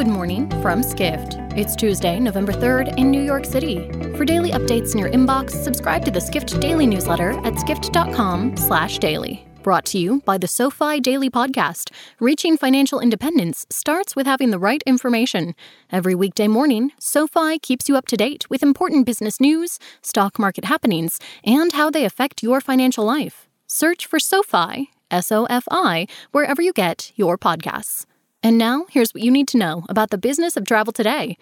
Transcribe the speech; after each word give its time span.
Good 0.00 0.08
morning 0.08 0.48
from 0.62 0.82
Skift. 0.82 1.36
It's 1.58 1.76
Tuesday, 1.76 2.18
November 2.18 2.52
3rd 2.52 2.96
in 2.96 3.10
New 3.10 3.20
York 3.20 3.44
City. 3.44 3.86
For 4.16 4.24
daily 4.24 4.50
updates 4.50 4.94
in 4.94 4.98
your 4.98 5.10
inbox, 5.10 5.50
subscribe 5.50 6.06
to 6.06 6.10
the 6.10 6.22
Skift 6.22 6.58
Daily 6.58 6.86
newsletter 6.86 7.32
at 7.44 7.58
skift.com/daily. 7.58 9.46
Brought 9.62 9.84
to 9.84 9.98
you 9.98 10.22
by 10.24 10.38
the 10.38 10.48
SoFi 10.48 11.00
Daily 11.00 11.28
Podcast. 11.28 11.90
Reaching 12.18 12.56
financial 12.56 12.98
independence 12.98 13.66
starts 13.68 14.16
with 14.16 14.26
having 14.26 14.52
the 14.52 14.58
right 14.58 14.82
information. 14.86 15.54
Every 15.92 16.14
weekday 16.14 16.48
morning, 16.48 16.92
SoFi 16.98 17.58
keeps 17.58 17.86
you 17.86 17.96
up 17.98 18.06
to 18.06 18.16
date 18.16 18.48
with 18.48 18.62
important 18.62 19.04
business 19.04 19.38
news, 19.38 19.78
stock 20.00 20.38
market 20.38 20.64
happenings, 20.64 21.20
and 21.44 21.72
how 21.72 21.90
they 21.90 22.06
affect 22.06 22.42
your 22.42 22.62
financial 22.62 23.04
life. 23.04 23.50
Search 23.66 24.06
for 24.06 24.18
SoFi, 24.18 24.88
S 25.10 25.30
O 25.30 25.44
F 25.50 25.64
I, 25.70 26.06
wherever 26.30 26.62
you 26.62 26.72
get 26.72 27.12
your 27.16 27.36
podcasts. 27.36 28.06
And 28.42 28.56
now, 28.56 28.86
here's 28.88 29.12
what 29.12 29.22
you 29.22 29.30
need 29.30 29.48
to 29.48 29.58
know 29.58 29.84
about 29.88 30.10
the 30.10 30.16
business 30.16 30.56
of 30.56 30.64
travel 30.64 30.94
today. 30.94 31.36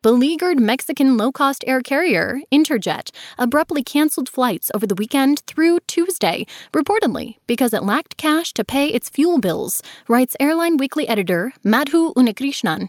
Beleaguered 0.00 0.58
Mexican 0.58 1.16
low 1.16 1.30
cost 1.30 1.62
air 1.66 1.82
carrier, 1.82 2.40
Interjet, 2.50 3.10
abruptly 3.36 3.82
canceled 3.82 4.28
flights 4.28 4.70
over 4.74 4.86
the 4.86 4.94
weekend 4.94 5.40
through 5.40 5.80
Tuesday, 5.86 6.46
reportedly 6.72 7.36
because 7.46 7.74
it 7.74 7.82
lacked 7.82 8.16
cash 8.16 8.54
to 8.54 8.64
pay 8.64 8.88
its 8.88 9.10
fuel 9.10 9.38
bills, 9.38 9.82
writes 10.08 10.36
Airline 10.40 10.78
Weekly 10.78 11.06
editor 11.06 11.52
Madhu 11.62 12.14
Unnikrishnan. 12.14 12.88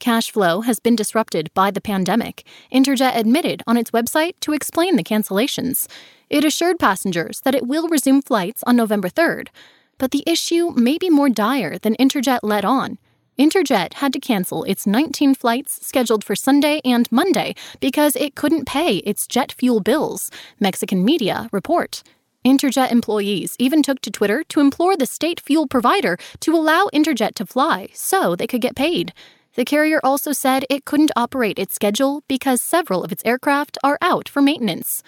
Cash 0.00 0.30
flow 0.30 0.60
has 0.60 0.78
been 0.78 0.94
disrupted 0.94 1.50
by 1.54 1.70
the 1.70 1.80
pandemic, 1.80 2.44
Interjet 2.70 3.16
admitted 3.16 3.62
on 3.66 3.76
its 3.78 3.92
website 3.92 4.34
to 4.40 4.52
explain 4.52 4.96
the 4.96 5.04
cancellations. 5.04 5.86
It 6.28 6.44
assured 6.44 6.78
passengers 6.78 7.40
that 7.44 7.54
it 7.54 7.66
will 7.66 7.88
resume 7.88 8.20
flights 8.20 8.62
on 8.66 8.76
November 8.76 9.08
3rd, 9.08 9.48
but 9.98 10.12
the 10.12 10.24
issue 10.26 10.70
may 10.70 10.96
be 10.96 11.10
more 11.10 11.28
dire 11.28 11.78
than 11.78 11.96
Interjet 11.96 12.40
let 12.42 12.64
on. 12.64 12.98
Interjet 13.38 13.94
had 13.94 14.12
to 14.12 14.18
cancel 14.18 14.64
its 14.64 14.86
19 14.86 15.34
flights 15.34 15.86
scheduled 15.86 16.24
for 16.24 16.34
Sunday 16.34 16.80
and 16.84 17.10
Monday 17.12 17.54
because 17.78 18.16
it 18.16 18.34
couldn't 18.34 18.66
pay 18.66 18.96
its 18.98 19.28
jet 19.28 19.52
fuel 19.52 19.80
bills, 19.80 20.30
Mexican 20.58 21.04
media 21.04 21.48
report. 21.52 22.02
Interjet 22.44 22.90
employees 22.90 23.54
even 23.58 23.82
took 23.82 24.00
to 24.00 24.10
Twitter 24.10 24.42
to 24.48 24.60
implore 24.60 24.96
the 24.96 25.06
state 25.06 25.38
fuel 25.38 25.68
provider 25.68 26.16
to 26.40 26.54
allow 26.54 26.88
Interjet 26.92 27.34
to 27.34 27.46
fly 27.46 27.88
so 27.92 28.34
they 28.34 28.46
could 28.46 28.60
get 28.60 28.74
paid. 28.74 29.12
The 29.54 29.64
carrier 29.64 30.00
also 30.02 30.32
said 30.32 30.64
it 30.70 30.84
couldn't 30.84 31.12
operate 31.16 31.58
its 31.58 31.74
schedule 31.74 32.22
because 32.28 32.62
several 32.62 33.04
of 33.04 33.12
its 33.12 33.24
aircraft 33.24 33.78
are 33.84 33.98
out 34.00 34.28
for 34.28 34.40
maintenance. 34.40 35.02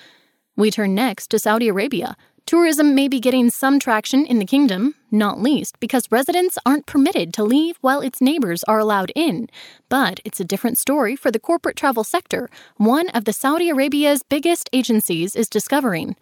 We 0.57 0.71
turn 0.71 0.95
next 0.95 1.29
to 1.29 1.39
Saudi 1.39 1.69
Arabia. 1.69 2.17
Tourism 2.51 2.97
may 2.97 3.07
be 3.07 3.21
getting 3.21 3.49
some 3.49 3.79
traction 3.79 4.27
in 4.27 4.41
the 4.41 4.45
kingdom, 4.45 4.97
not 5.13 5.41
least 5.41 5.79
because 5.79 6.11
residents 6.11 6.59
aren't 6.67 6.85
permitted 6.85 7.33
to 7.33 7.45
leave 7.45 7.79
while 7.81 8.01
its 8.01 8.21
neighbors 8.21 8.65
are 8.65 8.81
allowed 8.81 9.13
in. 9.15 9.49
But 9.89 10.19
it's 10.25 10.41
a 10.41 10.45
different 10.45 10.77
story 10.77 11.15
for 11.15 11.31
the 11.31 11.39
corporate 11.39 11.77
travel 11.77 12.03
sector, 12.03 12.51
one 12.77 13.09
of 13.11 13.25
the 13.25 13.33
Saudi 13.33 13.69
Arabia's 13.71 14.25
biggest 14.25 14.69
agencies 14.73 15.37
is 15.37 15.49
discovering. 15.49 16.17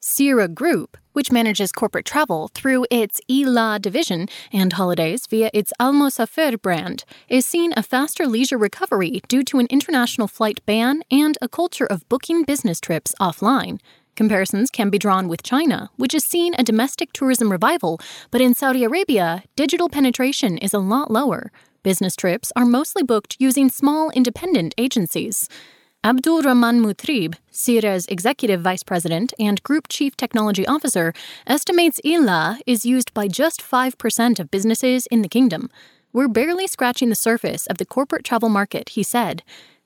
Seera 0.00 0.46
Group, 0.46 0.96
which 1.14 1.32
manages 1.32 1.72
corporate 1.72 2.06
travel 2.06 2.48
through 2.54 2.86
its 2.88 3.20
ELA 3.28 3.80
division 3.80 4.28
and 4.52 4.74
holidays 4.74 5.26
via 5.26 5.50
its 5.52 5.72
Almosafer 5.80 6.62
brand, 6.62 7.04
is 7.28 7.44
seeing 7.44 7.72
a 7.76 7.82
faster 7.82 8.28
leisure 8.28 8.58
recovery 8.58 9.20
due 9.26 9.42
to 9.42 9.58
an 9.58 9.66
international 9.68 10.28
flight 10.28 10.64
ban 10.64 11.02
and 11.10 11.36
a 11.42 11.48
culture 11.48 11.86
of 11.86 12.08
booking 12.08 12.44
business 12.44 12.80
trips 12.80 13.16
offline. 13.20 13.80
Comparisons 14.14 14.70
can 14.70 14.90
be 14.90 14.98
drawn 14.98 15.26
with 15.26 15.42
China, 15.42 15.90
which 15.96 16.12
has 16.12 16.24
seen 16.24 16.54
a 16.58 16.62
domestic 16.62 17.12
tourism 17.12 17.50
revival, 17.50 17.98
but 18.30 18.40
in 18.40 18.54
Saudi 18.54 18.84
Arabia, 18.84 19.42
digital 19.56 19.88
penetration 19.88 20.58
is 20.58 20.74
a 20.74 20.78
lot 20.78 21.10
lower. 21.10 21.50
Business 21.82 22.14
trips 22.14 22.52
are 22.54 22.66
mostly 22.66 23.02
booked 23.02 23.36
using 23.38 23.70
small 23.70 24.10
independent 24.10 24.74
agencies. 24.76 25.48
Abdul 26.04 26.42
Rahman 26.42 26.82
Mutrib, 26.82 27.36
Seera's 27.50 28.06
executive 28.06 28.60
vice 28.60 28.82
president 28.82 29.32
and 29.38 29.62
group 29.62 29.86
chief 29.88 30.16
technology 30.16 30.66
officer, 30.66 31.14
estimates 31.46 32.00
ELA 32.04 32.58
is 32.66 32.84
used 32.84 33.14
by 33.14 33.28
just 33.28 33.62
5% 33.62 34.40
of 34.40 34.50
businesses 34.50 35.06
in 35.06 35.22
the 35.22 35.28
kingdom. 35.28 35.70
We're 36.12 36.28
barely 36.28 36.66
scratching 36.66 37.08
the 37.08 37.14
surface 37.14 37.66
of 37.68 37.78
the 37.78 37.86
corporate 37.86 38.24
travel 38.24 38.48
market, 38.48 38.90
he 38.90 39.02
said. 39.02 39.42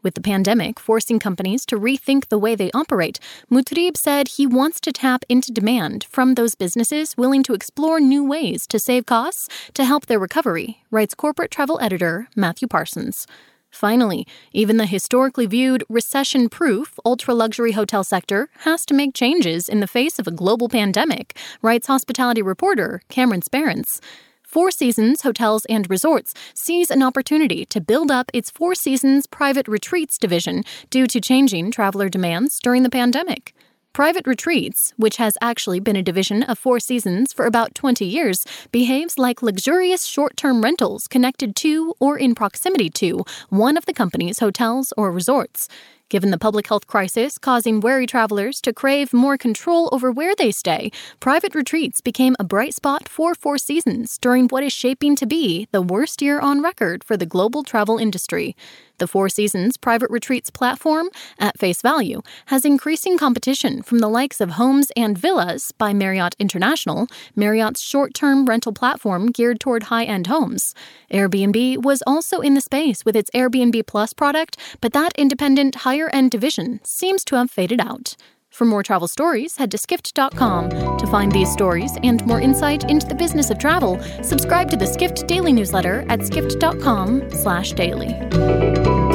With 0.07 0.15
the 0.15 0.21
pandemic 0.21 0.79
forcing 0.79 1.19
companies 1.19 1.67
to 1.67 1.77
rethink 1.77 2.29
the 2.29 2.39
way 2.39 2.55
they 2.55 2.71
operate, 2.71 3.19
Mutrib 3.51 3.97
said 3.97 4.29
he 4.29 4.47
wants 4.47 4.79
to 4.83 4.93
tap 4.93 5.25
into 5.29 5.51
demand 5.51 6.07
from 6.09 6.35
those 6.35 6.55
businesses 6.55 7.17
willing 7.17 7.43
to 7.43 7.55
explore 7.55 7.99
new 7.99 8.23
ways 8.23 8.69
to 8.69 8.79
save 8.79 9.05
costs 9.05 9.49
to 9.75 9.85
help 9.85 10.07
their 10.07 10.21
recovery, 10.21 10.79
writes 10.93 11.17
corporate 11.17 11.51
travel 11.51 11.81
editor 11.83 12.29
Matthew 12.37 12.69
Parsons. 12.69 13.27
Finally, 13.69 14.29
even 14.53 14.77
the 14.77 14.87
historically 14.87 15.47
viewed 15.47 15.83
recession 15.89 16.49
proof 16.49 17.01
ultra 17.05 17.35
luxury 17.35 17.73
hotel 17.73 18.05
sector 18.05 18.49
has 18.59 18.87
to 18.87 18.95
make 18.95 19.13
changes 19.13 19.69
in 19.69 19.81
the 19.81 19.89
face 19.89 20.21
of 20.21 20.29
a 20.29 20.37
global 20.43 20.69
pandemic, 20.69 21.37
writes 21.63 21.89
hospitality 21.89 22.43
reporter 22.43 23.03
Cameron 23.09 23.43
Sperance. 23.43 24.01
Four 24.47 24.71
Seasons 24.71 25.23
Hotels 25.23 25.65
and 25.65 25.91
Resorts 25.91 26.33
sees 26.55 26.93
an 26.93 27.03
opportunity 27.03 27.65
to 27.67 27.81
build 27.81 28.13
up 28.13 28.31
its 28.33 28.49
Four 28.49 28.77
Seasons 28.77 29.27
Private 29.27 29.67
Retreats 29.67 30.19
division 30.19 30.63
due 30.89 31.09
to 31.09 31.21
changing 31.21 31.73
traveler 31.73 32.09
demands 32.09 32.61
during 32.61 32.85
the 32.85 32.89
pandemic. 32.89 33.53
Private 33.93 34.25
Retreats, 34.25 34.95
which 34.97 35.17
has 35.17 35.37
actually 35.41 35.81
been 35.81 35.97
a 35.97 36.03
division 36.03 36.45
of 36.45 36.61
Four 36.61 36.79
Seasons 36.79 37.33
for 37.33 37.45
about 37.45 37.75
20 37.75 38.05
years, 38.05 38.45
behaves 38.71 39.19
like 39.19 39.43
luxurious 39.43 40.05
short 40.05 40.37
term 40.37 40.63
rentals 40.63 41.09
connected 41.09 41.57
to 41.57 41.95
or 41.99 42.17
in 42.17 42.35
proximity 42.37 42.89
to 42.91 43.25
one 43.49 43.77
of 43.77 43.87
the 43.87 43.93
company's 43.93 44.39
hotels 44.39 44.93
or 44.97 45.11
resorts. 45.11 45.69
Given 46.09 46.31
the 46.31 46.39
public 46.39 46.69
health 46.69 46.87
crisis 46.87 47.37
causing 47.37 47.81
wary 47.81 48.07
travelers 48.07 48.61
to 48.61 48.73
crave 48.73 49.13
more 49.13 49.37
control 49.37 49.89
over 49.91 50.13
where 50.13 50.37
they 50.37 50.53
stay, 50.53 50.93
private 51.19 51.53
retreats 51.53 52.01
became 52.01 52.37
a 52.39 52.45
bright 52.45 52.75
spot 52.75 53.09
for 53.09 53.35
Four 53.35 53.59
Seasons 53.59 54.17
during 54.19 54.47
what 54.47 54.63
is 54.63 54.73
shaping 54.73 55.17
to 55.17 55.27
be 55.27 55.67
the 55.73 55.83
worst 55.83 56.23
year 56.23 56.39
on 56.39 56.63
record 56.63 57.03
for 57.03 57.17
the 57.17 57.27
global 57.27 57.65
travel 57.65 57.99
industry. 57.99 58.55
The 58.99 59.07
Four 59.07 59.29
Seasons 59.29 59.77
private 59.77 60.11
retreats 60.11 60.49
platform, 60.49 61.11
at 61.39 61.59
face 61.59 61.83
value, 61.83 62.23
has 62.47 62.65
increasing 62.65 63.19
competition 63.19 63.83
from 63.83 63.99
the 63.99 64.09
likes 64.09 64.41
of 64.41 64.53
Homes 64.53 64.91
and 64.97 65.19
Villas 65.19 65.71
by 65.73 65.93
Marriott 65.93 66.35
International, 66.39 67.07
Marriott's 67.35 67.83
short 67.83 68.15
term 68.15 68.47
rental 68.47 68.73
platform 68.73 69.27
geared 69.27 69.61
toward 69.61 69.85
high 69.85 70.05
end 70.05 70.29
homes. 70.29 70.73
Airbnb 71.13 71.83
was 71.85 72.03
also 72.07 72.41
in 72.41 72.55
the 72.55 72.61
space 72.61 73.05
with 73.05 73.17
its 73.17 73.31
Airbnb 73.35 73.87
Plus 73.87 74.15
product, 74.15 74.57
but 74.81 74.95
that 74.95 75.13
independent 75.19 75.75
higher 75.97 76.11
end 76.13 76.31
division 76.31 76.79
seems 76.85 77.25
to 77.25 77.37
have 77.37 77.51
faded 77.51 77.81
out. 77.81 78.17
For 78.51 78.67
more 78.67 78.83
travel 78.83 79.09
stories, 79.09 79.57
head 79.57 79.71
to 79.71 79.79
skift.com. 79.79 80.99
To 80.99 81.07
find 81.07 81.33
these 81.33 81.51
stories 81.53 81.97
and 82.03 82.27
more 82.27 82.41
insight 82.41 82.91
into 82.91 83.07
the 83.07 83.15
business 83.15 83.51
of 83.51 83.59
travel, 83.59 84.03
subscribe 84.23 84.71
to 84.71 84.77
the 84.77 84.87
Skift 84.87 85.27
Daily 85.27 85.53
newsletter 85.53 86.07
at 86.09 86.25
skift.com/daily. 86.25 89.06